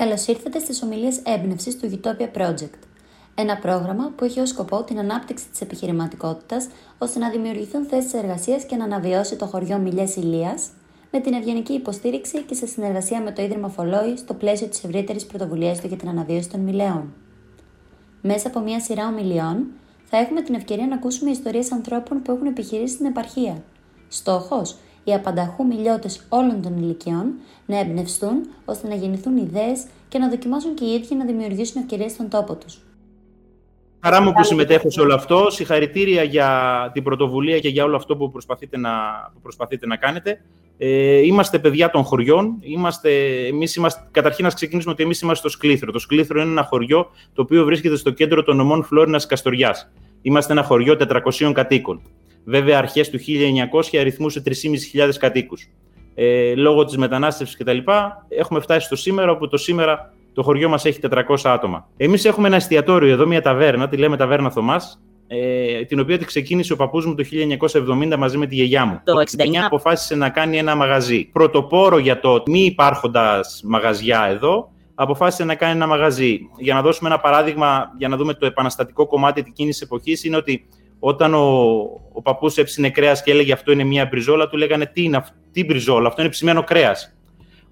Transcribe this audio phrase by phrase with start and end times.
[0.00, 2.78] Καλώς ήρθατε στις ομιλίες έμπνευσης του Utopia Project.
[3.34, 6.66] Ένα πρόγραμμα που έχει ως σκοπό την ανάπτυξη της επιχειρηματικότητας
[6.98, 10.68] ώστε να δημιουργηθούν θέσεις εργασίας και να αναβιώσει το χωριό Μιλιές Ηλίας
[11.10, 15.26] με την ευγενική υποστήριξη και σε συνεργασία με το Ίδρυμα Φολόη στο πλαίσιο της ευρύτερης
[15.26, 17.12] πρωτοβουλίας του για την αναβίωση των Μιλέων.
[18.22, 19.66] Μέσα από μια σειρά ομιλιών
[20.04, 23.62] θα έχουμε την ευκαιρία να ακούσουμε ιστορίες ανθρώπων που έχουν επιχειρήσει στην επαρχία.
[24.08, 24.76] Στόχος
[25.10, 27.32] οι απανταχού μιλιώτες όλων των ηλικιών
[27.66, 32.12] να εμπνευστούν ώστε να γεννηθούν ιδέες και να δοκιμάσουν και οι ίδιοι να δημιουργήσουν ευκαιρίες
[32.12, 32.78] στον τόπο τους.
[34.02, 35.50] Χαρά μου που συμμετέχω σε όλο αυτό.
[35.50, 38.90] Συγχαρητήρια για την πρωτοβουλία και για όλο αυτό που προσπαθείτε να,
[39.34, 40.40] που προσπαθείτε να κάνετε.
[40.78, 42.56] Ε, είμαστε παιδιά των χωριών.
[42.60, 43.10] Είμαστε,
[43.46, 45.92] εμείς είμαστε, καταρχήν, να ξεκινήσουμε ότι εμείς είμαστε στο Σκλήθρο.
[45.92, 49.90] Το Σκλήθρο είναι ένα χωριό το οποίο βρίσκεται στο κέντρο των νομών Φλόρινας Καστοριάς.
[50.22, 50.96] Είμαστε ένα χωριό
[51.40, 52.00] 400 κατοίκων.
[52.44, 55.68] Βέβαια, αρχές του 1900 αριθμούσε 3.500 κατοίκους.
[56.14, 57.78] Ε, λόγω της μετανάστευσης κτλ.
[58.28, 61.88] έχουμε φτάσει στο σήμερα, όπου το σήμερα το χωριό μας έχει 400 άτομα.
[61.96, 66.24] Εμείς έχουμε ένα εστιατόριο εδώ, μια ταβέρνα, τη λέμε Ταβέρνα Θωμάς, ε, την οποία τη
[66.24, 69.00] ξεκίνησε ο παππούς μου το 1970 μαζί με τη γιαγιά μου.
[69.04, 71.24] Το 1969 αποφάσισε να κάνει ένα μαγαζί.
[71.32, 76.38] Πρωτοπόρο για το μη υπάρχοντας μαγαζιά εδώ, αποφάσισε να κάνει ένα μαγαζί.
[76.58, 80.36] Για να δώσουμε ένα παράδειγμα, για να δούμε το επαναστατικό κομμάτι εκείνης τη εποχής, είναι
[80.36, 80.66] ότι
[81.00, 81.40] όταν ο,
[82.12, 85.60] ο παππούς έψινε κρέας και έλεγε αυτό είναι μια μπριζόλα, του λέγανε τι είναι αυτή
[85.60, 87.14] η μπριζόλα, αυτό είναι ψημένο κρέας.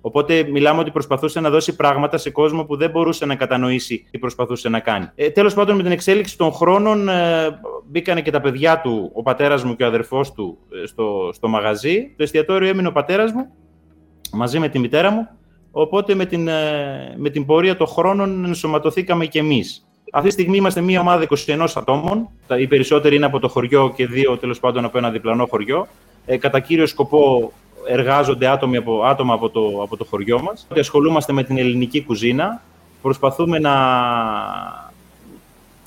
[0.00, 4.18] Οπότε μιλάμε ότι προσπαθούσε να δώσει πράγματα σε κόσμο που δεν μπορούσε να κατανοήσει τι
[4.18, 5.08] προσπαθούσε να κάνει.
[5.14, 9.22] Ε, Τέλος πάντων, με την εξέλιξη των χρόνων ε, μπήκανε και τα παιδιά του, ο
[9.22, 12.14] πατέρας μου και ο αδερφός του, ε, στο, στο μαγαζί.
[12.16, 13.46] Το εστιατόριο έμεινε ο πατέρας μου
[14.32, 15.28] μαζί με τη μητέρα μου.
[15.70, 19.87] Οπότε με την, ε, με την πορεία των χρόνων ενσωματωθήκαμε κι εμείς.
[20.12, 22.28] Αυτή τη στιγμή είμαστε μια ομάδα 21 ατόμων.
[22.58, 25.86] Οι περισσότεροι είναι από το χωριό και δύο τέλος πάντων από ένα διπλανό χωριό.
[26.26, 27.52] Ε, κατά κύριο σκοπό
[27.86, 30.66] εργάζονται άτομοι από, άτομα από το, από το χωριό μας.
[30.78, 32.62] Ασχολούμαστε με την ελληνική κουζίνα.
[33.02, 33.72] Προσπαθούμε να,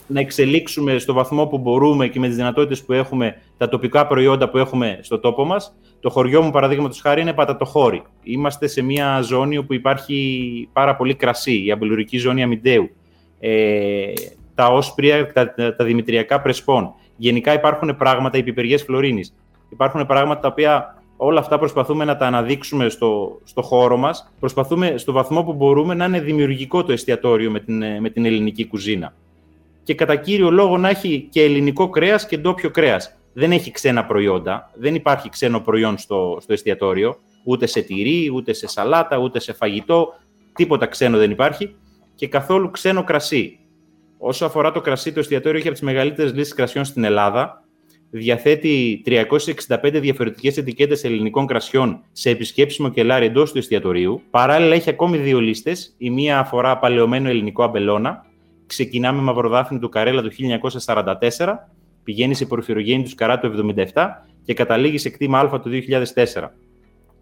[0.07, 4.49] να εξελίξουμε στο βαθμό που μπορούμε και με τις δυνατότητες που έχουμε τα τοπικά προϊόντα
[4.49, 5.73] που έχουμε στο τόπο μας.
[5.99, 8.03] Το χωριό μου, παραδείγματος χάρη, είναι πατατοχώρη.
[8.23, 12.89] Είμαστε σε μια ζώνη όπου υπάρχει πάρα πολύ κρασί, η αμπελουρική ζώνη Αμυντέου
[13.43, 14.13] ε,
[14.55, 16.93] τα όσπρια, τα, τα δημητριακά πρεσπών.
[17.17, 19.33] Γενικά υπάρχουν πράγματα, οι πιπεριές φλωρίνης.
[19.69, 24.31] Υπάρχουν πράγματα τα οποία όλα αυτά προσπαθούμε να τα αναδείξουμε στο, στο χώρο μας.
[24.39, 28.67] Προσπαθούμε στο βαθμό που μπορούμε να είναι δημιουργικό το εστιατόριο με την, με την ελληνική
[28.67, 29.13] κουζίνα.
[29.83, 33.15] Και κατά κύριο λόγο να έχει και ελληνικό κρέας και ντόπιο κρέας.
[33.33, 38.53] Δεν έχει ξένα προϊόντα, δεν υπάρχει ξένο προϊόν στο, στο εστιατόριο, ούτε σε τυρί, ούτε
[38.53, 40.13] σε σαλάτα, ούτε σε φαγητό,
[40.53, 41.75] τίποτα ξένο δεν υπάρχει
[42.21, 43.59] και καθόλου ξένο κρασί.
[44.17, 47.63] Όσο αφορά το κρασί, το εστιατόριο έχει από τις μεγαλύτερες λύσεις κρασιών στην Ελλάδα.
[48.09, 54.21] Διαθέτει 365 διαφορετικές ετικέτες ελληνικών κρασιών σε επισκέψιμο κελάρι εντός του εστιατορίου.
[54.29, 55.95] Παράλληλα, έχει ακόμη δύο λίστες.
[55.97, 58.25] Η μία αφορά παλαιωμένο ελληνικό αμπελώνα.
[58.65, 60.29] Ξεκινάμε με Μαυροδάφνη του Καρέλα το
[61.37, 61.69] 1944,
[62.03, 66.49] πηγαίνει σε Πορφυρογέννη τους Καρά το 1977 και καταλήγει σε κτήμα Α το 2004.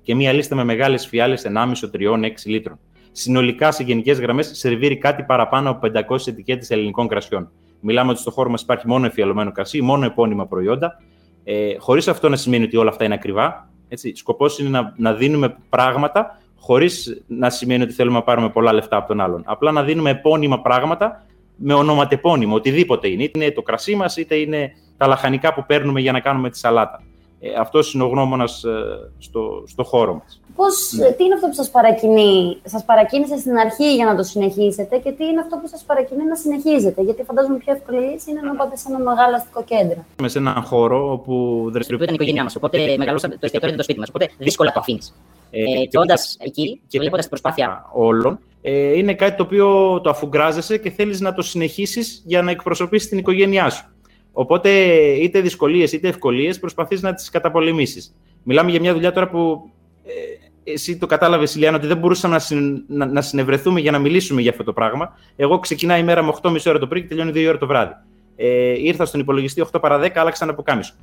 [0.02, 2.80] Και μία λίστα με μεγάλες φιάλες 1,5, 3, 6 λίτρων
[3.20, 7.52] συνολικά σε γενικές γραμμές σερβίρει κάτι παραπάνω από 500 ετικέτες ελληνικών κρασιών.
[7.80, 11.02] Μιλάμε ότι στο χώρο μας υπάρχει μόνο εφιαλωμένο κρασί, μόνο επώνυμα προϊόντα.
[11.44, 13.70] Ε, Χωρίς αυτό να σημαίνει ότι όλα αυτά είναι ακριβά.
[14.14, 18.98] Σκοπός είναι να, να δίνουμε πράγματα χωρίς να σημαίνει ότι θέλουμε να πάρουμε πολλά λεφτά
[18.98, 19.44] από τον άλλον.
[19.46, 21.26] Απλά να δίνουμε επώνυμα πράγματα
[21.56, 23.24] με ονοματεπώνυμο, οτιδήποτε είναι.
[23.24, 26.58] Είτε είναι το κρασί μας, είτε είναι τα λαχανικά που παίρνουμε για να κάνουμε τη
[26.58, 27.04] σαλάτα.
[27.40, 30.42] Ε, αυτός είναι ο γνώμονας ε, στο, στο χώρο μας.
[30.56, 31.12] Πώς, ναι.
[31.12, 35.12] Τι είναι αυτό που σας παρακινεί, σας παρακίνησε στην αρχή για να το συνεχίσετε και
[35.12, 38.56] τι είναι αυτό που σας παρακινεί να συνεχίζετε; Γιατί φαντάζομαι πιο εύκολη λύση είναι να
[38.56, 40.06] πάτε σε ένα μεγάλο αστικό κέντρο.
[40.20, 41.34] Είμαι σε έναν χώρο όπου
[41.72, 42.56] δραστηριοποιείται η οικογένειά μας.
[42.56, 44.10] Οπότε μεγαλώσαμε το εστιατόριο το σπίτι μας.
[44.10, 45.14] Οπότε δύσκολα το αφήνεις.
[45.52, 50.00] Ε, ε, και όντα εκεί και βλέποντας την προσπάθεια όλων, ε, είναι κάτι το οποίο
[50.02, 53.86] το αφουγκράζεσαι και θέλεις να το συνεχίσεις για να εκπροσωπήσει την οικογένειά σου.
[54.32, 54.70] Οπότε
[55.14, 58.16] είτε δυσκολίες είτε ευκολίες προσπαθείς να τις καταπολεμήσεις.
[58.44, 59.70] Μιλάμε για μια δουλειά τώρα που
[60.06, 64.00] ε, εσύ το κατάλαβες, Ηλιάνα, ότι δεν μπορούσαμε να, συν, να, να, συνευρεθούμε για να
[64.00, 65.18] μιλήσουμε για αυτό το πράγμα.
[65.36, 67.94] Εγώ ξεκινάει η μέρα με 8.30 ώρα το πρωί και τελειώνει 2 ώρα το βράδυ.
[68.36, 68.48] Ε,
[68.84, 70.94] ήρθα στον υπολογιστή 8 παρα 10, άλλαξα να αποκάμισο.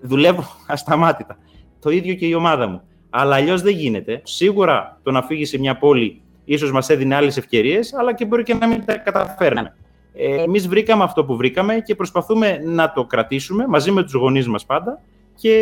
[0.00, 1.38] Δουλεύω ασταμάτητα.
[1.80, 2.82] Το ίδιο και η ομάδα μου.
[3.10, 4.20] Αλλά αλλιώς δεν γίνεται.
[4.24, 8.42] Σίγουρα το να φύγεις σε μια πόλη ίσως μας έδινε άλλες ευκαιρίες, αλλά και μπορεί
[8.42, 9.74] και να μην τα καταφέρναμε.
[10.14, 14.48] Ε, Εμείς βρήκαμε αυτό που βρήκαμε και προσπαθούμε να το κρατήσουμε μαζί με τους γονείς
[14.48, 15.00] μας πάντα
[15.34, 15.56] και,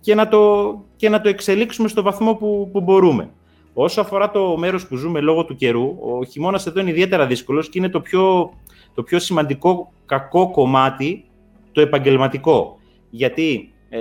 [0.00, 3.30] και, να το, και να το εξελίξουμε στο βαθμό που, που μπορούμε.
[3.74, 7.68] Όσο αφορά το μέρος που ζούμε λόγω του καιρού, ο χειμώνας εδώ είναι ιδιαίτερα δύσκολος
[7.68, 8.52] και είναι το πιο,
[8.94, 11.24] το πιο σημαντικό κακό κομμάτι
[11.72, 12.78] το επαγγελματικό.
[13.10, 13.98] Γιατί ε,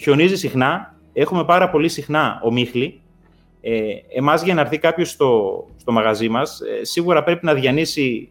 [0.00, 3.00] χιονίζει συχνά, έχουμε πάρα πολύ συχνά ομίχλη,
[3.70, 8.28] Ε, εμάς για να έρθει κάποιος στο, στο μαγαζί μας, ε, σίγουρα πρέπει να διανύσει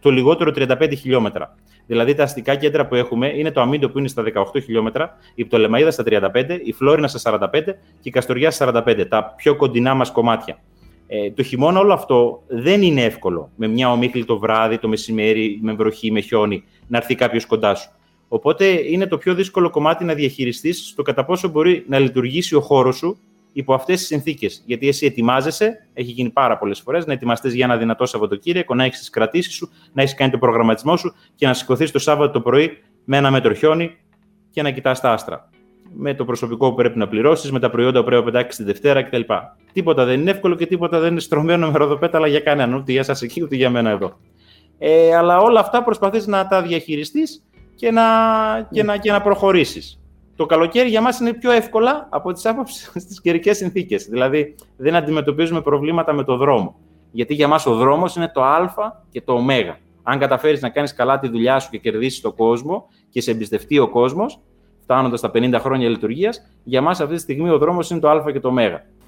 [0.00, 1.56] το λιγότερο 35 χιλιόμετρα.
[1.86, 5.44] Δηλαδή τα αστικά κέντρα που έχουμε είναι το Αμίντο που είναι στα 18 χιλιόμετρα, η
[5.44, 7.62] Πτολεμαίδα στα 35, η Φλόρινα στα 45
[8.00, 10.58] και η Καστοριά στα 45, τα πιο κοντινά μας κομμάτια.
[11.06, 13.50] Ε, το χειμώνα όλο αυτό δεν είναι εύκολο.
[13.56, 17.74] Με μια ομίχλη το βράδυ, το μεσημέρι, με βροχή, με χιόνι, να έρθει κάποιος κοντά
[17.74, 17.90] σου.
[18.28, 22.60] Οπότε είναι το πιο δύσκολο κομμάτι να διαχειριστείς στο κατά πόσο μπορεί να λειτουργήσει ο
[22.60, 23.18] χώρος σου
[23.52, 24.62] υπό αυτές τις συνθήκες.
[24.66, 28.84] Γιατί εσύ ετοιμάζεσαι, έχει γίνει πάρα πολλές φορές, να ετοιμαστείς για ένα δυνατό Σαββατοκύριακο, να
[28.84, 32.32] έχεις τις κρατήσεις σου, να έχεις κάνει το προγραμματισμό σου και να σηκωθείς το Σάββατο
[32.32, 33.96] το πρωί με ένα μέτρο χιόνι
[34.50, 35.50] και να κοιτάς τα άστρα.
[35.94, 38.64] Με το προσωπικό που πρέπει να πληρώσεις, με τα προϊόντα που πρέπει να πετάξεις τη
[38.64, 39.20] Δευτέρα κτλ.
[39.72, 43.00] Τίποτα δεν είναι εύκολο και τίποτα δεν είναι στρωμένο με ροδοπέταλα για κανέναν, ούτε για
[43.00, 44.18] εσά εκεί, ούτε για μένα εδώ.
[44.78, 47.42] Ε, αλλά όλα αυτά προσπαθείς να τα διαχειριστείς
[47.74, 48.02] και να,
[48.70, 50.01] και να, και να προχωρήσεις
[50.36, 54.04] το καλοκαίρι για μας είναι πιο εύκολα από τις άποψεις στις καιρικές συνθήκες.
[54.04, 56.74] Δηλαδή, δεν αντιμετωπίζουμε προβλήματα με το δρόμο.
[57.10, 58.72] Γιατί για μας ο δρόμος είναι το α
[59.10, 59.44] και το ω.
[60.02, 63.78] Αν καταφέρεις να κάνεις καλά τη δουλειά σου και κερδίσεις τον κόσμο και σε εμπιστευτεί
[63.78, 64.40] ο κόσμος,
[64.82, 68.32] φτάνοντας τα 50 χρόνια λειτουργίας, για μας αυτή τη στιγμή ο δρόμος είναι το Α
[68.32, 68.52] και το Ω.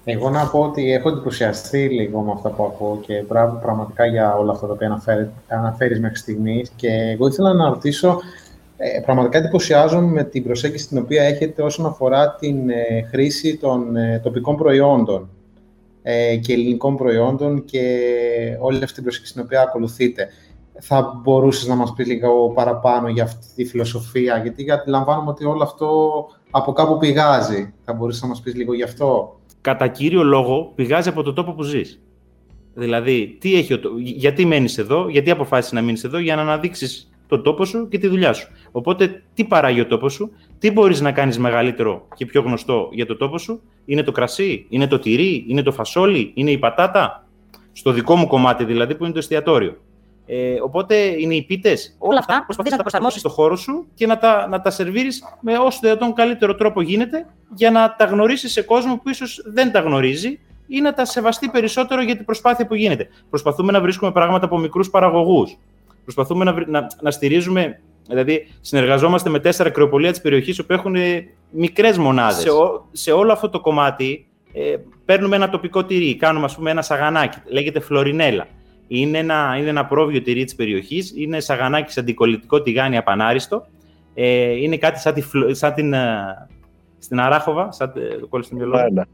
[0.07, 4.35] Εγώ να πω ότι έχω εντυπωσιαστεί λίγο με αυτά που ακούω και μπράβο πραγματικά για
[4.35, 5.01] όλα αυτά τα οποία
[5.47, 6.71] αναφέρεις μέχρι στιγμής.
[6.75, 8.19] Και εγώ ήθελα να ρωτήσω
[8.77, 13.95] ε, πραγματικά εντυπωσιάζομαι με την προσέγγιση την οποία έχετε όσον αφορά την ε, χρήση των
[13.95, 15.29] ε, τοπικών προϊόντων
[16.01, 17.99] ε, και ελληνικών προϊόντων και
[18.59, 20.27] όλη αυτή την προσέγγιση την οποία ακολουθείτε.
[20.79, 25.63] Θα μπορούσες να μας πεις λίγο παραπάνω για αυτή τη φιλοσοφία, γιατί αντιλαμβάνομαι ότι όλο
[25.63, 25.89] αυτό
[26.51, 27.73] από κάπου πηγάζει.
[27.83, 31.51] Θα μπορούσες να μας πεις λίγο γι' αυτό; Κατά κύριο λόγο πηγάζει από το τόπο
[31.51, 31.99] που ζεις.
[32.73, 37.41] Δηλαδή, τι έχει, γιατί μένεις εδώ, γιατί αποφάσισες να μείνεις εδώ, για να αναδείξεις το
[37.41, 38.47] τόπο σου και τη δουλειά σου.
[38.71, 43.05] Οπότε, τι παράγει ο τόπος σου, τι μπορείς να κάνεις μεγαλύτερο και πιο γνωστό για
[43.05, 47.27] το τόπο σου, είναι το κρασί, είναι το τυρί, είναι το φασόλι, είναι η πατάτα;
[47.71, 49.77] Στο δικό μου κομμάτι δηλαδή, που είναι το εστιατόριο.
[50.27, 51.95] Ε, οπότε είναι οι πίτες.
[51.99, 55.23] Όλα αυτά προσπαθείς να τα προσαρμόσεις στο χώρο σου και να τα, να τα σερβίρεις
[55.41, 57.25] με όσο δυνατόν καλύτερο τρόπο γίνεται
[57.55, 61.49] για να τα γνωρίσεις σε κόσμο που ίσως δεν τα γνωρίζει ή να τα σεβαστεί
[61.49, 63.07] περισσότερο για την προσπάθεια που γίνεται.
[63.29, 65.57] Προσπαθούμε να βρίσκουμε πράγματα από μικρούς παραγωγούς.
[66.05, 70.95] Προσπαθούμε να, να, να στηρίζουμε, δηλαδή συνεργαζόμαστε με τέσσερα κρεοπολία της περιοχής που έχουν
[71.49, 72.41] μικρές μονάδες.
[72.41, 72.49] Σε,
[72.91, 74.75] σε όλο αυτό το κομμάτι ε,
[75.05, 78.47] παίρνουμε ένα τοπικό τυρί, κάνουμε ας πούμε ένα σαγανάκι, λέγεται φλωρινέλα.
[78.87, 83.65] Είναι ένα, είναι ένα πρόβιο τυρί της περιοχής, είναι σαγανάκι σε αντικολλητικό τηγάνι απανάριστο.
[84.13, 86.47] Ε, είναι κάτι σαν, τη, σαν την, ε,
[86.99, 89.05] στην Αράχοβα, σαν το κόλλησε στο μυαλό.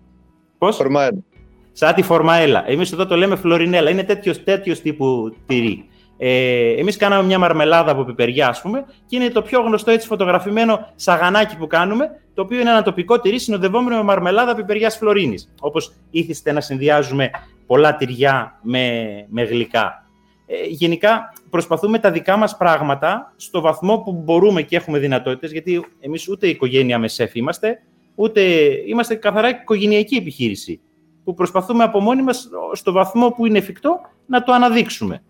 [0.57, 1.23] Πώς; Φορμαέλα.
[1.71, 2.69] Σαν τη φορμαέλα.
[2.69, 3.89] Εμείς εδώ το λέμε φλωρινέλα.
[3.89, 5.85] Είναι τέτοιος, τέτοιος τύπου τυρί.
[6.23, 10.07] Ε, Εμείς κάναμε μια μαρμελάδα από πιπεριά, ας πούμε, και είναι το πιο γνωστό έτσι
[10.07, 15.53] φωτογραφημένο σαγανάκι που κάνουμε, το οποίο είναι ένα τοπικό τυρί συνοδευόμενο με μαρμελάδα πιπεριάς Φλωρίνης.
[15.59, 17.29] Όπως ήθιστε να συνδυάζουμε
[17.65, 20.05] πολλά τυριά με, με γλυκά.
[20.45, 25.85] Ε, γενικά, προσπαθούμε τα δικά μας πράγματα στο βαθμό που μπορούμε και έχουμε δυνατότητες, γιατί
[25.99, 27.81] εμείς ούτε η οικογένεια με σεφ είμαστε,
[28.15, 28.41] ούτε
[28.87, 30.81] είμαστε καθαρά οικογενειακή επιχείρηση.
[31.23, 35.23] Που προσπαθούμε από μόνοι μας, στο βαθμό που είναι εφικτό, να το αναδείξουμε.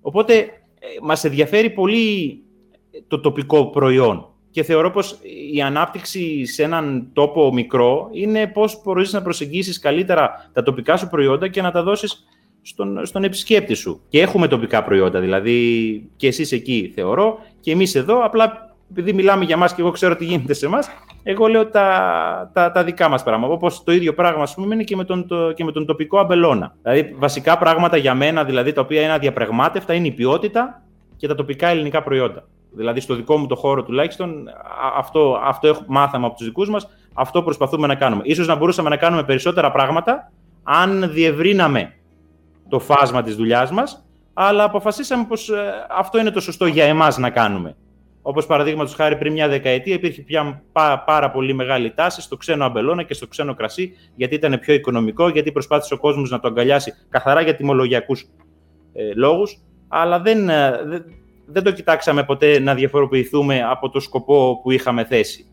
[0.00, 0.46] Οπότε ε,
[1.02, 2.42] μας ενδιαφέρει πολύ
[3.06, 5.18] το τοπικό προϊόν και θεωρώ πως
[5.52, 11.08] η ανάπτυξη σε έναν τόπο μικρό είναι πώς μπορείς να προσεγγίσεις καλύτερα τα τοπικά σου
[11.08, 12.24] προϊόντα και να τα δώσεις
[12.62, 14.00] στον, στον επισκέπτη σου.
[14.08, 19.44] Και έχουμε τοπικά προϊόντα, δηλαδή και εσείς εκεί θεωρώ και εμείς εδώ, απλά επειδή μιλάμε
[19.44, 20.78] για μας και εγώ ξέρω τι γίνεται σε εμά,
[21.22, 23.52] εγώ λέω τα, τα, τα δικά μας πράγματα.
[23.52, 26.18] Όπως το ίδιο πράγμα, ας πούμε, είναι και με, τον, το, και με τον τοπικό
[26.18, 26.74] αμπελώνα.
[26.82, 30.82] Δηλαδή, βασικά πράγματα για μένα, δηλαδή, τα οποία είναι αδιαπραγμάτευτα, είναι η ποιότητα
[31.16, 32.44] και τα τοπικά ελληνικά προϊόντα.
[32.70, 34.44] Δηλαδή, στο δικό μου το χώρο τουλάχιστον,
[34.96, 38.22] αυτό, αυτό μάθαμε από τους δικούς μας, αυτό προσπαθούμε να κάνουμε.
[38.24, 41.92] Ίσως να μπορούσαμε να κάνουμε περισσότερα πράγματα, αν διευρύναμε
[42.68, 44.04] το φάσμα της δουλειάς μας,
[44.34, 47.76] αλλά αποφασίσαμε πως ε, αυτό είναι το σωστό για εμάς να κάνουμε.
[48.28, 50.62] Όπως παραδείγματος χάρη πριν μια δεκαετία υπήρχε πια
[51.06, 55.28] πάρα πολύ μεγάλη τάση στο ξένο αμπελώνα και στο ξένο κρασί, γιατί ήταν πιο οικονομικό,
[55.28, 58.26] γιατί προσπάθησε ο κόσμος να το αγκαλιάσει καθαρά για τιμολογιακούς
[58.92, 59.58] ε, λόγους.
[59.88, 61.04] Αλλά δεν, ε, δεν,
[61.46, 65.46] δεν το κοιτάξαμε ποτέ να διαφοροποιηθούμε από το σκοπό που είχαμε θέσει.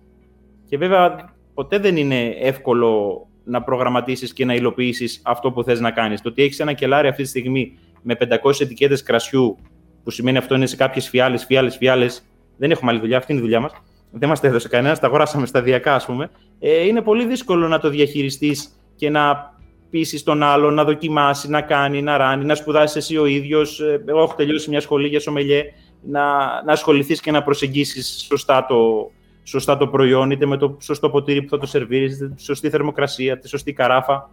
[0.69, 5.91] Και βέβαια ποτέ δεν είναι εύκολο να προγραμματίσεις και να υλοποιήσεις αυτό που θες να
[5.91, 6.21] κάνεις.
[6.21, 9.57] Το ότι έχεις ένα κελάρι αυτή τη στιγμή με 500 ετικέτες κρασιού,
[10.03, 12.25] που σημαίνει αυτό είναι σε κάποιες φιάλες, φιάλες, φιάλες,
[12.57, 13.71] δεν έχουμε άλλη δουλειά, αυτή είναι η δουλειά μας.
[14.11, 16.29] Δεν μας τα έδωσε κανένας, τα αγοράσαμε σταδιακά, ας πούμε.
[16.59, 19.53] Ε, είναι πολύ δύσκολο να το διαχειριστείς και να
[19.89, 23.79] πείσει τον άλλο να δοκιμάσει, να κάνει, να ράνει, να σπουδάσεις εσύ ο ίδιος.
[23.79, 25.63] Ε, εγώ έχω τελειώσει μια σχολή για σομελιέ.
[26.07, 26.21] Να,
[26.63, 29.11] να ασχοληθείς και να προσεγγίσεις σωστά το,
[29.43, 33.39] σωστά το προϊόν, είτε με το σωστό ποτήρι που θα το σερβίρεις, τη σωστή θερμοκρασία,
[33.39, 34.29] τη σωστή καράφα.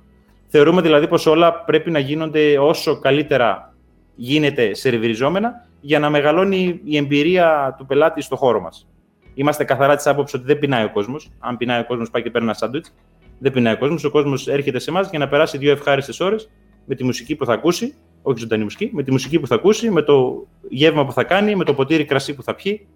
[0.46, 3.74] Θεωρούμε δηλαδή πως όλα πρέπει να γίνονται όσο καλύτερα
[4.14, 8.88] γίνεται σερβιριζόμενα για να μεγαλώνει η εμπειρία του πελάτη στο χώρο μας.
[9.34, 11.30] Είμαστε καθαρά της άποψης ότι δεν πεινάει ο κόσμος.
[11.38, 12.94] Αν πεινάει ο κόσμος, πάει και παίρνει ένα σάντουιτς.
[13.38, 14.04] Δεν πεινάει ο κόσμος.
[14.04, 16.50] Ο κόσμος έρχεται σε εμάς για να περάσει δύο ευχάριστες ώρες
[16.86, 19.90] με τη μουσική που θα ακούσει, όχι ζωντανή μουσική, με τη μουσική που θα ακούσει,
[19.90, 22.86] με το γεύμα που θα κάνει, με το ποτήρι κρασί που θα πιει.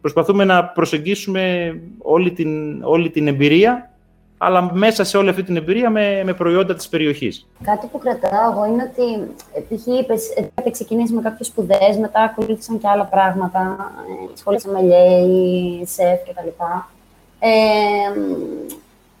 [0.00, 3.97] Προσπαθούμε να προσεγγίσουμε όλη την, όλη την εμπειρία
[4.38, 7.46] αλλά μέσα σε όλη αυτή την εμπειρία με, με προϊόντα της περιοχής.
[7.62, 9.34] Κάτι που κρατάω εγώ είναι ότι,
[9.68, 9.86] π.χ.
[9.86, 13.92] είπες, είχατε ξεκινήσει με κάποιες σπουδές, μετά ακολούθησαν και άλλα πράγματα,
[14.32, 16.48] ε, σχολή σεμελιέ, σεφ κτλ.
[17.40, 17.50] Ε,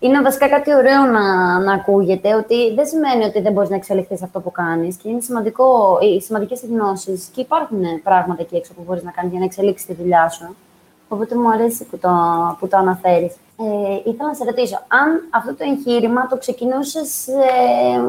[0.00, 4.22] είναι βασικά κάτι ωραίο να, να ακούγεται, ότι δεν σημαίνει ότι δεν μπορείς να εξελιχθείς
[4.22, 8.82] αυτό που κάνεις και είναι σημαντικό, οι σημαντικές γνώσεις και υπάρχουν πράγματα εκεί έξω που
[8.86, 10.56] μπορείς να κάνεις για να εξελίξεις τη δουλειά σου.
[11.08, 12.10] Οπότε μου αρέσει που το,
[12.60, 13.36] που το αναφέρεις.
[13.60, 18.00] Ε, ήθελα να σε ρωτήσω, αν αυτό το εγχείρημα το ξεκινούσες ε,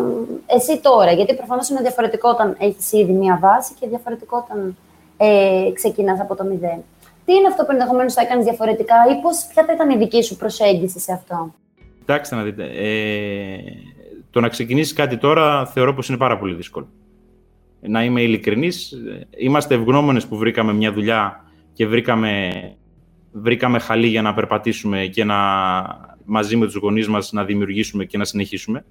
[0.46, 4.78] εσύ τώρα, γιατί προφανώς είναι διαφορετικό όταν έχεις ήδη μία βάση και διαφορετικό όταν
[5.18, 6.84] ε, ξεκινάς από το μηδέν.
[7.26, 10.24] Τι είναι αυτό που ενδεχομένως θα έκανες διαφορετικά ή πώς, ποια θα ήταν η δική
[10.24, 11.54] σου προσέγγιση σε αυτό;
[12.00, 12.64] Κοιτάξτε να δείτε.
[12.64, 13.58] Ε,
[14.32, 16.88] το να ξεκινήσεις κάτι τώρα θεωρώ πως είναι πάρα πολύ δύσκολο.
[17.80, 18.94] Να είμαι ειλικρινής,
[19.38, 22.52] είμαστε ευγνώμονες που βρήκαμε μια δουλειά και βρήκαμε
[23.32, 25.38] βρήκαμε χαλί για να περπατήσουμε και να,
[26.26, 28.86] μαζί με τους γονείς μας να δημιουργήσουμε και να συνεχίσουμε.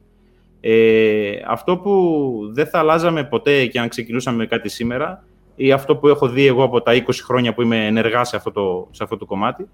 [0.60, 5.24] Ε, αυτό που δεν θα αλλάζαμε ποτέ και αν ξεκινούσαμε κάτι σήμερα
[5.56, 8.50] ή αυτό που έχω δει εγώ από τα 20 χρόνια που είμαι ενεργά σε αυτό
[8.50, 9.68] το, σε αυτό το κομμάτι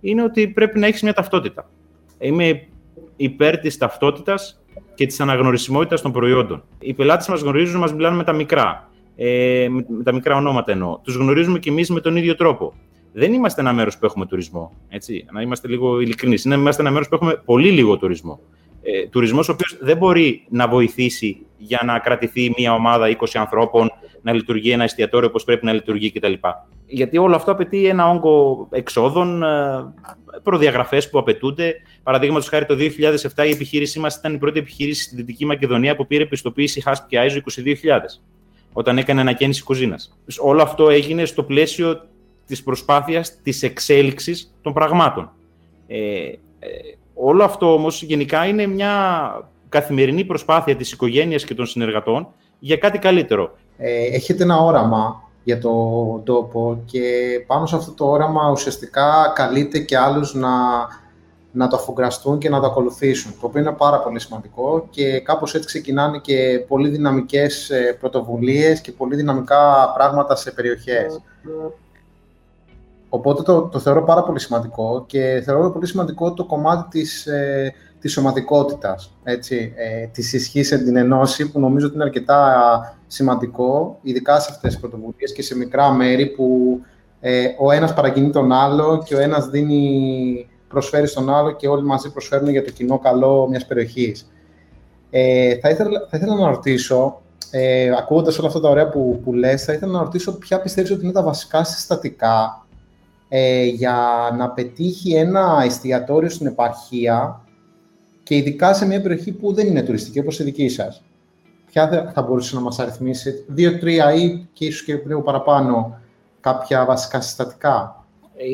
[0.00, 1.70] είναι ότι πρέπει να έχεις μια ταυτότητα.
[2.18, 2.66] Είμαι
[3.16, 4.62] υπέρ της ταυτότητας
[4.94, 6.62] και της αναγνωρισιμότητας των προϊόντων.
[6.78, 8.90] Οι πελάτες μας γνωρίζουν, μας μιλάνε με τα μικρά.
[9.16, 10.98] Ε, με τα μικρά ονόματα εννοώ.
[11.02, 12.74] Τους γνωρίζουμε κι εμείς με τον ίδιο τρόπο
[13.12, 14.72] δεν είμαστε ένα μέρος που έχουμε τουρισμό.
[14.88, 16.44] Έτσι, να είμαστε λίγο ειλικρινείς.
[16.44, 18.40] Είμαστε ένα μέρος που έχουμε πολύ λίγο τουρισμό.
[18.82, 23.90] Ε, τουρισμός ο οποίος δεν μπορεί να βοηθήσει για να κρατηθεί μια ομάδα 20 ανθρώπων,
[24.22, 26.32] να λειτουργεί ένα εστιατόριο όπως πρέπει να λειτουργεί κτλ.
[26.86, 29.46] Γιατί όλο αυτό απαιτεί ένα όγκο εξόδων, ε,
[30.42, 31.74] προδιαγραφές που απαιτούνται.
[32.02, 36.06] Παραδείγματος χάρη, το 2007 η επιχείρησή μας ήταν η πρώτη επιχείρηση στη Δυτική Μακεδονία που
[36.06, 38.20] πήρε πιστοποίηση HASP και ISO 22000
[38.72, 40.18] όταν έκανε ανακαίνιση κουζίνας.
[40.40, 42.08] Όλο αυτό έγινε στο πλαίσιο
[42.50, 45.30] της προσπάθειας της εξέλιξης των πραγμάτων.
[45.86, 45.96] Ε,
[46.58, 46.68] ε,
[47.14, 48.94] όλο αυτό όμως γενικά είναι μια
[49.68, 52.28] καθημερινή προσπάθεια της οικογένειας και των συνεργατών
[52.58, 53.56] για κάτι καλύτερο.
[53.76, 55.70] Ε, έχετε ένα όραμα για το
[56.24, 57.00] τόπο και
[57.46, 60.48] πάνω σε αυτό το όραμα ουσιαστικά καλείτε και άλλους να,
[61.52, 65.54] να το αφουγκραστούν και να το ακολουθήσουν, το οποίο είναι πάρα πολύ σημαντικό και κάπως
[65.54, 71.20] έτσι ξεκινάνε και πολύ δυναμικές ε, πρωτοβουλίες και πολύ δυναμικά πράγματα σε περιοχές.
[73.12, 77.74] Οπότε το, το θεωρώ πάρα πολύ σημαντικό και θεωρώ πολύ σημαντικό το κομμάτι της, ε,
[78.00, 84.40] της σωματικότητας, έτσι, ε, της ισχύς την ενώση, που νομίζω ότι είναι αρκετά σημαντικό, ειδικά
[84.40, 86.80] σε αυτές τις πρωτοβουλίες και σε μικρά μέρη που
[87.20, 91.84] ε, ο ένας παρακινεί τον άλλο και ο ένας δίνει, προσφέρει στον άλλο και όλοι
[91.84, 94.30] μαζί προσφέρουν για το κοινό καλό μιας περιοχής.
[95.10, 99.32] Ε, θα, ήθελα, θα ήθελα να ρωτήσω, ε, ακούγοντας όλα αυτά τα ωραία που, που
[99.32, 102.64] λες, θα ήθελα να ρωτήσω ποια πιστεύεις ότι είναι τα βασικά συστατικά
[103.32, 103.96] ε, για
[104.38, 107.44] να πετύχει ένα εστιατόριο στην επαρχία
[108.22, 111.02] και ειδικά σε μια περιοχή που δεν είναι τουριστική, όπως η δική σας.
[111.66, 115.98] Ποια θα μπορούσε να μας αριθμίσει, δύο-τρία ή και ίσως και λίγο παραπάνω
[116.40, 118.04] κάποια βασικά συστατικά;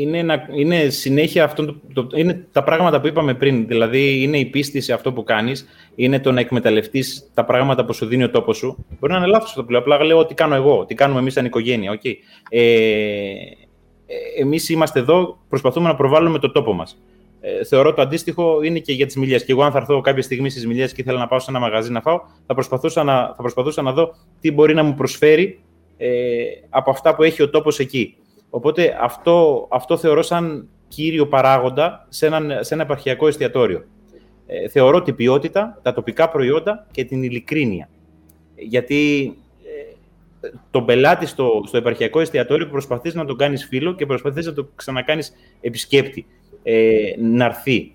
[0.00, 3.66] Είναι, είναι συνέχεια αυτό, το, είναι τα πράγματα που είπαμε πριν.
[3.66, 7.92] Δηλαδή, είναι η πίστη σε αυτό που κάνεις, είναι το να εκμεταλλευτείς τα πράγματα που
[7.92, 8.86] σου δίνει ο τόπος σου.
[9.00, 9.80] Μπορεί να είναι λάθος αυτό που λέω.
[9.80, 11.98] Απλά λέω τι κάνω εγώ, τι κάνουμε εμείς σαν οικογένεια.
[12.00, 12.14] Okay.
[12.50, 13.65] Ε, ε,
[14.38, 16.98] εμείς είμαστε εδώ, προσπαθούμε να προβάλλουμε το τόπο μας.
[17.40, 19.44] Ε, θεωρώ το αντίστοιχο είναι και για τις μιλιές.
[19.44, 21.58] Και εγώ, αν θα έρθω κάποια στιγμή στις μιλιές και ήθελα να πάω σε ένα
[21.58, 25.60] μαγαζί να φάω, θα προσπαθούσα να, θα προσπαθούσα να δω τι μπορεί να μου προσφέρει
[25.96, 26.08] ε,
[26.68, 28.16] από αυτά που έχει ο τόπος εκεί.
[28.50, 33.84] Οπότε αυτό, αυτό θεωρώ σαν κύριο παράγοντα σε ένα, σε ένα επαρχιακό εστιατόριο.
[34.46, 37.88] Ε, θεωρώ την ποιότητα, τα τοπικά προϊόντα και την ειλικρίνεια.
[38.54, 39.32] Γιατί
[40.70, 44.52] τον πελάτη στο, στο επαρχιακό εστιατόριο που προσπαθείς να τον κάνεις φίλο και προσπαθείς να
[44.52, 46.26] το ξανακάνεις επισκέπτη,
[46.62, 47.90] ε, να έρθει.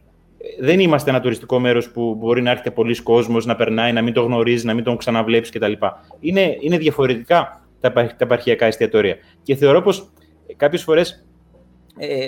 [0.60, 4.14] Δεν είμαστε ένα τουριστικό μέρος που μπορεί να έρχεται πολλοί κόσμος, να περνάει, να μην
[4.14, 5.72] το γνωρίζεις, να μην τον ξαναβλέψεις κτλ.
[6.20, 9.16] Είναι, είναι διαφορετικά τα, τα επαρχιακά εστιατόρια.
[9.44, 10.10] Και θεωρώ πως
[10.56, 11.26] κάποιες φορές
[11.98, 12.28] ε,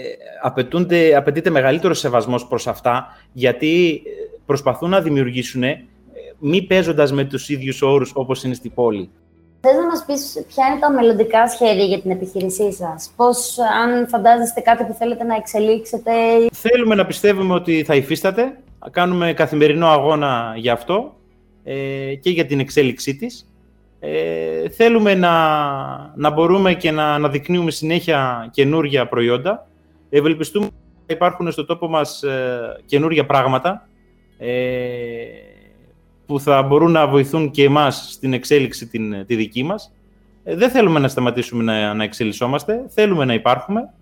[1.16, 4.02] απαιτείται μεγαλύτερος σεβασμός προς αυτά, γιατί
[4.46, 5.88] προσπαθούν να δημιουργήσουν ε,
[6.40, 9.10] μη παίζοντας με τους ίδιους όρους όπως είναι στην πόλη.
[9.66, 14.08] Θες να μας πεις ποια είναι τα μελλοντικά σχέδια για την επιχείρησή σας; Πώς, αν
[14.08, 16.12] φαντάζεστε κάτι που θέλετε να εξελίξετε.
[16.52, 18.60] Θέλουμε να πιστεύουμε ότι θα υφίσταται.
[18.92, 21.16] Κάνουμε καθημερινό αγώνα για αυτό.
[21.64, 23.50] ε, και για την εξέλιξή της.
[24.00, 25.32] Ε, θέλουμε να,
[26.16, 29.68] να μπορούμε και να αναδεικνύουμε συνέχεια καινούργια προϊόντα.
[30.10, 30.66] Ευελπιστούμε
[31.08, 33.88] να υπάρχουν στο τόπο μας ε, καινούργια πράγματα
[34.38, 34.52] ε,
[36.34, 39.94] που θα μπορούν να βοηθούν και εμάς στην εξέλιξη την, τη δική μας.
[40.44, 43.94] Ε, δεν θέλουμε να σταματήσουμε να, να εξελισσόμαστε, θέλουμε να υπάρχουμε.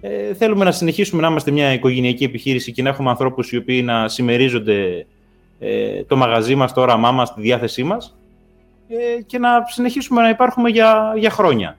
[0.00, 3.82] Ε, θέλουμε να συνεχίσουμε να είμαστε μια οικογενειακή επιχείρηση και να έχουμε ανθρώπους οι οποίοι
[3.84, 5.06] να συμμερίζονται
[5.58, 8.16] ε, το μαγαζί μας, το όραμά μας, τη διάθεσή μας
[8.88, 11.78] ε, και να συνεχίσουμε να υπάρχουμε για, για χρόνια.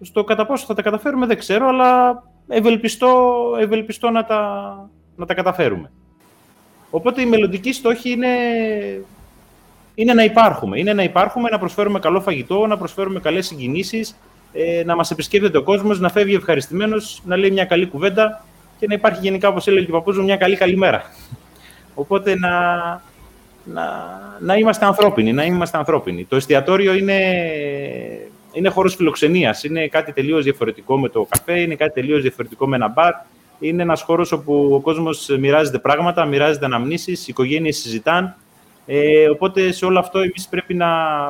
[0.00, 5.34] Στο κατά πόσο θα τα καταφέρουμε δεν ξέρω, αλλά ευελπιστώ, ευελπιστώ να, τα, να τα
[5.34, 5.90] καταφέρουμε.
[6.94, 8.28] Οπότε η μελλοντική στόχη είναι,
[9.94, 10.78] είναι να υπάρχουμε.
[10.78, 14.16] Είναι να υπάρχουμε, να προσφέρουμε καλό φαγητό, να προσφέρουμε καλές συγκινήσεις,
[14.52, 18.44] ε, να μας επισκέπτεται ο κόσμος, να φεύγει ευχαριστημένος, να λέει μια καλή κουβέντα
[18.78, 21.02] και να υπάρχει γενικά, όπως έλεγε και ο παππούς μου, μια καλή καλημέρα.
[21.94, 22.52] Οπότε να,
[23.64, 23.84] να,
[24.40, 26.24] να είμαστε ανθρώπινοι, να είμαστε ανθρώπινοι.
[26.24, 27.20] Το εστιατόριο είναι,
[28.52, 32.76] είναι χώρος φιλοξενίας, είναι κάτι τελείως διαφορετικό με το καφέ, είναι κάτι τελείως διαφορετικό με
[32.76, 33.12] ένα μπαρ.
[33.58, 38.36] Είναι ένας χώρος όπου ο κόσμος μοιράζεται πράγματα, μοιράζεται αναμνήσεις, οι οικογένειες συζητάνε.
[38.86, 40.88] Ε, οπότε σε όλο αυτό εμείς πρέπει να,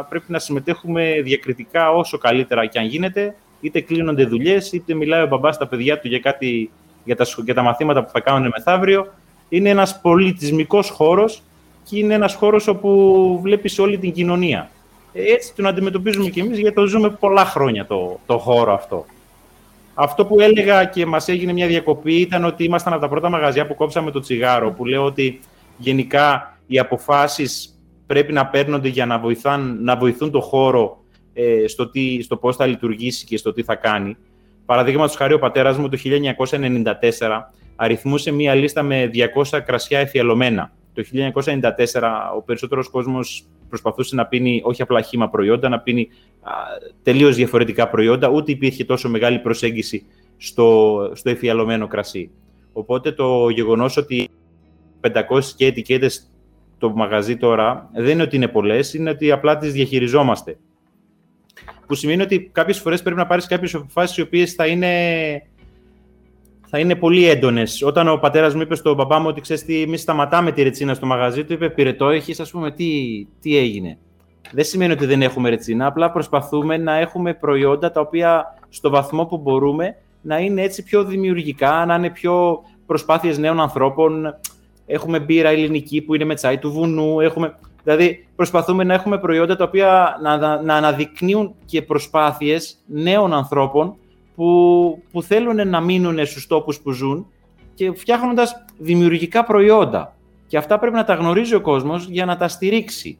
[0.09, 3.35] πρέπει να συμμετέχουμε διακριτικά όσο καλύτερα και αν γίνεται.
[3.61, 6.71] Είτε κλείνονται δουλειές, είτε μιλάει ο μπαμπάς στα παιδιά του για, κάτι,
[7.05, 9.13] για, τα, για τα μαθήματα που θα κάνουν μεθαύριο.
[9.49, 11.43] Είναι ένας πολιτισμικός χώρος
[11.85, 14.71] και είναι ένας χώρος όπου βλέπεις όλη την κοινωνία.
[15.13, 19.07] Ε, έτσι τον αντιμετωπίζουμε κι εμείς, γιατί το ζούμε πολλά χρόνια το, το χώρο αυτό.
[19.95, 23.67] Αυτό που έλεγα και μας έγινε μια διακοπή ήταν ότι ήμασταν από τα πρώτα μαγαζιά
[23.67, 25.41] που κόψαμε το τσιγάρο, που λέω ότι
[25.77, 31.89] γενικά οι αποφάσεις πρέπει να παίρνονται για να, βοηθάν, να βοηθούν το χώρο ε, στο,
[31.89, 34.17] τι, στο πώς θα λειτουργήσει και στο τι θα κάνει.
[34.65, 37.41] Παραδείγματος χάρη, ο πατέρας μου το 1994
[37.77, 39.11] αριθμούσε μία λίστα με
[39.53, 40.73] 200 κρασιά εφιαλωμένα.
[40.95, 41.51] Το 1994
[42.37, 43.45] ο περισσότερος κόσμος
[43.81, 46.09] προσπαθούσε να πίνει όχι απλά χύμα προϊόντα, να πίνει
[47.03, 50.07] τελείως διαφορετικά προϊόντα, ούτε υπήρχε τόσο μεγάλη προσέγγιση
[50.37, 52.31] στο, στο εφιαλωμένο κρασί.
[52.73, 54.29] Οπότε το γεγονός ότι
[55.01, 55.13] 500
[55.57, 56.31] και ετικέτες
[56.79, 60.59] το μαγαζί τώρα δεν είναι ότι είναι πολλές, είναι ότι απλά τις διαχειριζόμαστε.
[61.87, 64.89] Που σημαίνει ότι κάποιες φορές πρέπει να πάρεις κάποιες αποφάσεις οι οποίες θα είναι
[66.77, 67.83] θα είναι πολύ έντονες.
[67.83, 70.95] Όταν ο πατέρας μου είπε στον μπαμπά μου ότι ξέρεις τι, εμείς σταματάμε τη ρετσίνα
[70.95, 72.87] στο μαγαζί του, είπε πυρετό, έχεις, ας πούμε, τι,
[73.41, 73.99] τι έγινε.
[74.53, 79.25] Δεν σημαίνει ότι δεν έχουμε ρετσίνα, απλά προσπαθούμε να έχουμε προϊόντα τα οποία στο βαθμό
[79.25, 84.39] που μπορούμε να είναι έτσι πιο δημιουργικά, να είναι πιο προσπάθειες νέων ανθρώπων.
[84.87, 87.21] Έχουμε μπύρα ελληνική που είναι με τσάι του βουνού.
[87.21, 87.59] Έχουμε...
[87.85, 93.97] Δηλαδή, προσπαθούμε να έχουμε προϊόντα τα οποία να, να αναδεικνύουν και προσπάθειες νέων ανθρώπων
[94.35, 97.27] που, που θέλουν να μείνουν στους τόπους που ζουν
[97.75, 100.17] και φτιάχνοντας δημιουργικά προϊόντα.
[100.47, 103.19] Και αυτά πρέπει να τα γνωρίζει ο κόσμος για να τα στηρίξει.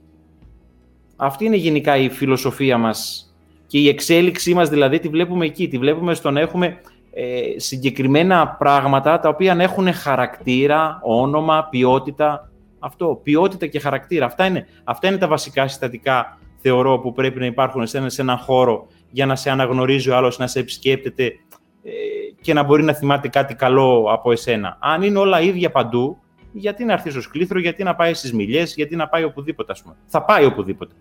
[1.17, 3.29] Αυτή είναι γενικά η φιλοσοφία μας
[3.67, 6.81] και η εξέλιξή μας δηλαδή τη βλέπουμε εκεί, τη βλέπουμε στο να έχουμε
[7.13, 12.49] ε, συγκεκριμένα πράγματα τα οποία να έχουν χαρακτήρα, όνομα, ποιότητα.
[12.79, 14.27] Αυτό, ποιότητα και χαρακτήρα.
[14.27, 18.37] Αυτά είναι, αυτά είναι τα βασικά συστατικά θεωρώ που πρέπει να υπάρχουν σε, σε έναν
[18.37, 21.25] χώρο για να σε αναγνωρίζει ο άλλος, να σε επισκέπτεται
[21.85, 21.91] ε,
[22.41, 24.77] και να μπορεί να θυμάται κάτι καλό από εσένα.
[24.81, 26.19] Αν είναι όλα ίδια παντού,
[26.53, 29.83] γιατί να έρθεις στο σκλήθρο, γιατί να πάει στις μιλιές, γιατί να πάει οπουδήποτε, ας
[29.83, 29.95] πούμε.
[30.07, 30.95] Θα πάει οπουδήποτε.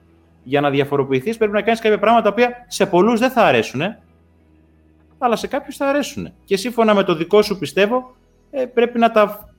[0.44, 3.82] Για να διαφοροποιηθείς, πρέπει να κάνεις κάποια πράγματα τα οποία σε πολλούς δεν θα αρέσουν,
[5.18, 6.34] αλλά σε κάποιους θα αρέσουν.
[6.46, 8.16] Και σύμφωνα με το δικό σου πιστεύω,
[8.52, 9.50] ε, πρέπει να τα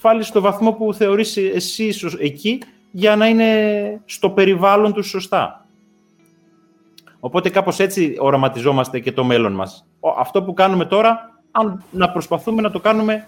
[0.00, 2.58] βάλεις στο βαθμό που θεωρείς εσύ εκεί
[2.90, 5.63] για να είναι στο περιβάλλον τους σωστά.
[7.24, 9.84] Οπότε κάπως έτσι οραματιζόμαστε και το μέλλον μας.
[10.18, 13.26] Αυτό που κάνουμε τώρα, αν να προσπαθούμε να το κάνουμε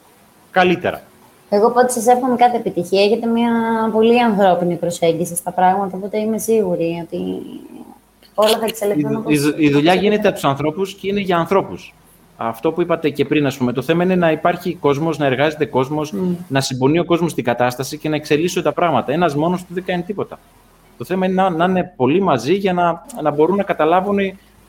[0.51, 1.03] καλύτερα.
[1.49, 3.03] Εγώ πάντως σας εύχομαι κάθε επιτυχία.
[3.03, 3.51] Έχετε μια
[3.93, 7.43] πολύ ανθρώπινη προσέγγιση στα πράγματα, οπότε είμαι σίγουρη ότι
[8.35, 9.25] όλα θα εξελιχθούν.
[9.27, 11.95] Η, η, η δουλειά γίνεται από τους ανθρώπους και είναι για ανθρώπους.
[12.37, 15.67] Αυτό που είπατε και πριν, ας πούμε, το θέμα είναι να υπάρχει κόσμος, να εργάζεται
[15.67, 16.13] κόσμος,
[16.49, 19.13] να συμπονεί ο κόσμος στην κατάσταση και να εξελίσσονται τα πράγματα.
[19.13, 20.39] Ένας μόνος του δεν κάνει τίποτα.
[20.99, 24.19] Το θέμα είναι να, να είναι πολύ μαζί για να, να μπορούν να καταλάβουν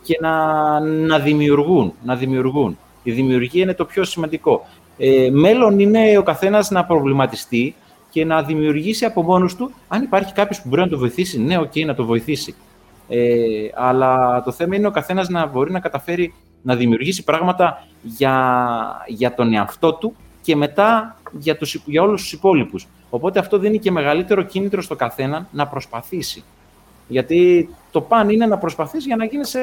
[0.03, 1.93] και να, να δημιουργούν.
[2.03, 2.77] Να δημιουργούν.
[3.03, 4.65] Η δημιουργία είναι το πιο σημαντικό.
[4.97, 7.75] Ε, μέλλον είναι ο καθένας να προβληματιστεί
[8.09, 11.57] και να δημιουργήσει από μόνος του, αν υπάρχει κάποιος που μπορεί να το βοηθήσει, ναι,
[11.57, 12.55] οκ, να το βοηθήσει.
[13.07, 13.19] Ε,
[13.75, 19.33] αλλά το θέμα είναι ο καθένας να μπορεί να καταφέρει να δημιουργήσει πράγματα για, για
[19.33, 22.87] τον εαυτό του και μετά για, τους, για όλους τους υπόλοιπους.
[23.09, 26.43] Οπότε αυτό δίνει και μεγαλύτερο κίνητρο στο καθένα να προσπαθήσει.
[27.07, 29.55] Γιατί το παν είναι να προσπαθείς για να γίνεις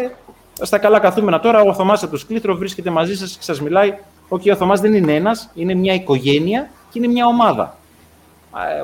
[0.52, 1.40] στα καλά καθούμενα.
[1.40, 3.98] Τώρα ο Θωμάς από το Σκλήθρο βρίσκεται μαζί σας και σας μιλάει.
[4.28, 7.76] Όχι, ο Θωμάς δεν είναι ένας, είναι μια οικογένεια και είναι μια ομάδα.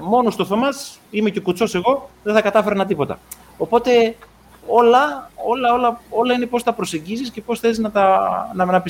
[0.03, 3.19] μόνος στο Θωμάς, είμαι και κουτσός εγώ, δεν θα κατάφερνα τίποτα.
[3.59, 4.15] Οπότε
[4.67, 8.83] όλα, όλα, όλα, όλα είναι πώς τα προσεγγίζεις και πώς θες να, τα, να, να,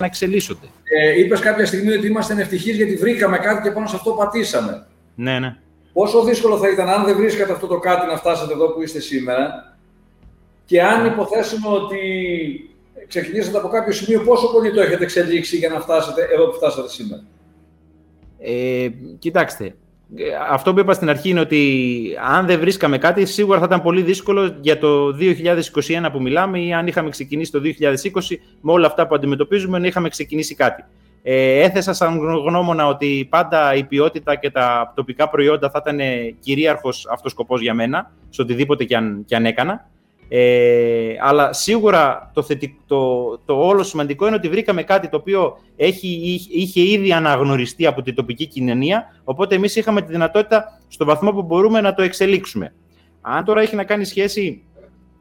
[0.00, 0.66] να εξελίσσονται.
[1.00, 4.86] Ε, είπες κάποια στιγμή ότι είμαστε ευτυχείς γιατί βρήκαμε κάτι και πάνω σε αυτό πατήσαμε.
[5.14, 5.56] Ναι, ναι.
[5.92, 9.00] Πόσο δύσκολο θα ήταν αν δεν βρίσκατε αυτό το κάτι να φτάσετε εδώ που είστε
[9.00, 9.76] σήμερα
[10.64, 11.98] και αν υποθέσουμε ότι
[13.08, 16.88] ξεκινήσατε από κάποιο σημείο, πόσο πολύ το έχετε εξελίξει για να φτάσετε εδώ που φτάσατε
[16.88, 17.22] σήμερα;
[18.38, 19.74] Ε, κοιτάξτε,
[20.50, 22.00] αυτό που είπα στην αρχή είναι ότι
[22.32, 25.16] αν δεν βρίσκαμε κάτι, σίγουρα θα ήταν πολύ δύσκολο για το
[26.06, 29.86] 2021 που μιλάμε ή αν είχαμε ξεκινήσει το 2020 με όλα αυτά που αντιμετωπίζουμε να
[29.86, 30.84] είχαμε ξεκινήσει κάτι.
[31.22, 36.00] Ε, έθεσα σαν γνώμονα ότι πάντα η ποιότητα και τα τοπικά προϊόντα θα ήταν
[36.40, 39.88] κυρίαρχος αυτός σκοπός για μένα, σε οτιδήποτε και αν, και αν έκανα.
[40.32, 42.46] Ε, αλλά σίγουρα το,
[42.86, 48.02] το, το όλο σημαντικό είναι ότι βρήκαμε κάτι το οποίο έχει, είχε ήδη αναγνωριστεί από
[48.02, 52.74] την τοπική κοινωνία, οπότε εμείς είχαμε τη δυνατότητα στο βαθμό που μπορούμε να το εξελίξουμε.
[53.20, 54.64] Αν τώρα έχει να κάνει σχέση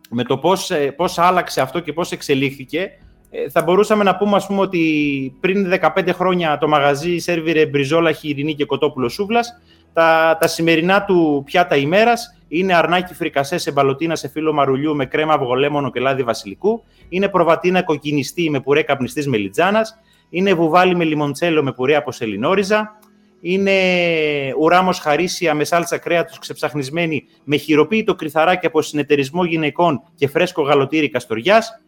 [0.10, 2.89] με το πώς, ε, πώς άλλαξε αυτό και πώς εξελίχθηκε,
[3.30, 8.12] ε, θα μπορούσαμε να πούμε, ας πούμε ότι πριν 15 χρόνια το μαγαζί σερβιρε μπριζόλα,
[8.12, 9.62] χοιρινή και κοτόπουλο σούβλας.
[9.93, 15.05] Τα, τα σημερινά του πιάτα ημέρας είναι αρνάκι φρικασέ σε μπαλωτίνα σε φύλλο μαρουλιού με
[15.05, 16.83] κρέμα αυγολέμονο και λάδι βασιλικού.
[17.09, 19.99] Είναι προβατίνα κοκκινιστή με πουρέ καπνιστής μελιτζάνας.
[20.29, 22.99] Είναι βουβάλι με λιμοντσέλο με πουρέ από σελινόριζα.
[23.41, 23.73] Είναι
[24.59, 31.09] ουράμος χαρίσια με σάλτσα κρέατος ξεψαχνισμένη με χειροποίητο κρυθαράκι από συνεταιρισμό γυναικών και φρέσκο γαλοτήρι
[31.09, 31.81] καστοριάς.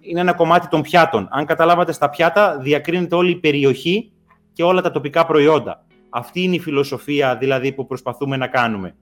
[0.00, 1.28] Είναι ένα κομμάτι των πιάτων.
[1.30, 4.12] Αν καταλάβατε στα πιάτα, διακρίνεται όλη η περιοχή
[4.52, 5.84] και όλα τα τοπικά προϊόντα.
[6.10, 8.94] Αυτή είναι η φιλοσοφία δηλαδή που προσπαθούμε να κάνουμε.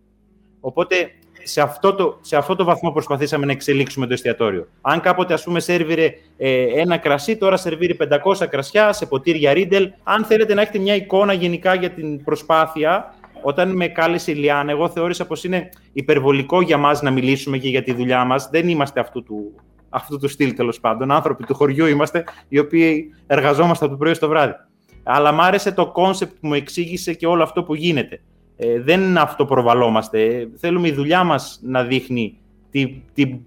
[0.67, 1.11] Οπότε
[1.43, 4.67] σε αυτό, το, σε αυτό το βαθμό προσπαθήσαμε να εξελίξουμε το εστιατόριο.
[4.81, 7.97] Αν κάποτε, ας πούμε, σερβίρε ε, ένα κρασί, τώρα σερβίρει
[8.35, 9.93] 500 κρασιά σε ποτήρια Ρίντελ.
[10.03, 14.71] Αν θέλετε να έχετε μια εικόνα γενικά για την προσπάθεια, όταν με κάλεσε η Λιάννα,
[14.71, 18.49] εγώ θεώρησα πως είναι υπερβολικό για μας να μιλήσουμε και για τη δουλειά μας.
[18.51, 19.55] Δεν είμαστε αυτού του,
[19.89, 21.11] αυτού του στυλ, τέλος πάντων.
[21.11, 24.55] Άνθρωποι του χωριού είμαστε, οι οποίοι εργαζόμαστε από το πρωί στο βράδυ.
[25.03, 28.21] Αλλά μ' άρεσε το κόνσεπτ που μου εξήγησε και όλο αυτό που γίνεται.
[28.57, 30.49] Ε, δεν αυτοπροβαλλόμαστε.
[30.57, 32.39] Θέλουμε η δουλειά μας να δείχνει
[32.71, 33.41] τι, τι,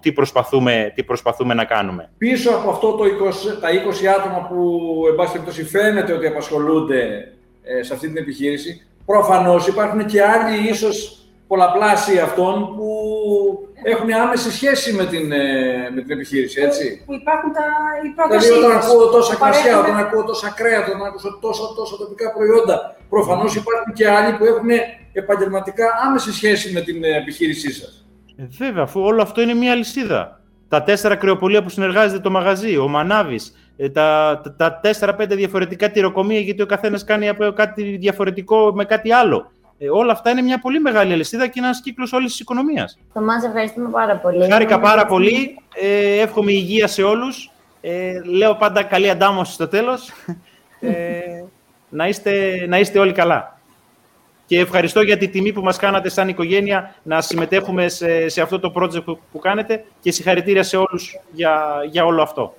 [0.00, 2.10] τι, προσπαθούμε, τι προσπαθούμε να κάνουμε.
[2.18, 3.08] Πίσω από αυτό το 20,
[3.60, 8.86] τα 20 άτομα που εν πάση περιπτώσει φαίνεται ότι απασχολούνται ε, σε αυτή την επιχείρηση,
[9.06, 11.21] προφανώς υπάρχουν και άλλοι ίσως
[11.52, 12.88] πολλαπλάσιοι αυτών που
[13.82, 15.44] έχουν άμεση σχέση με την, ε,
[15.94, 17.02] με την επιχείρηση, έτσι.
[17.06, 17.64] Που υπάρχουν τα
[18.16, 22.32] πρώτα Δηλαδή, όταν ακούω τόσα κρασιά, όταν ακούω τόσα κρέατα, όταν ακούω τόσα, τόσα τοπικά
[22.32, 24.68] προϊόντα, προφανώς υπάρχουν και άλλοι που έχουν
[25.12, 28.06] επαγγελματικά άμεση σχέση με την ε, επιχείρησή σας.
[28.36, 30.40] Ε, βέβαια, αφού όλο αυτό είναι μία λυσίδα.
[30.68, 35.90] Τα τέσσερα κρεοπολία που συνεργάζεται το μαγαζί, ο Μανάβης, ε, τα, τα, τα 4-5 διαφορετικά
[35.90, 39.52] τυροκομεία, γιατί ο καθένας κάνει κάτι διαφορετικό με κάτι άλλο.
[39.84, 42.98] Ε, όλα αυτά είναι μια πολύ μεγάλη αλυσίδα και ένας κύκλος όλης της οικονομίας.
[43.12, 44.50] Θωμάς, ευχαριστούμε πάρα πολύ.
[44.50, 45.58] Χάρηκα πάρα πολύ.
[45.74, 47.50] Ε, εύχομαι υγεία σε όλους.
[47.80, 50.10] Ε, λέω πάντα καλή αντάμωση στο τέλος.
[50.80, 51.44] Ε,
[51.88, 53.60] να, είστε, να είστε όλοι καλά.
[54.46, 58.60] Και ευχαριστώ για τη τιμή που μας κάνατε σαν οικογένεια να συμμετέχουμε σε, σε αυτό
[58.60, 62.54] το project που, που κάνετε και συγχαρητήρια σε όλους για, για όλο αυτό.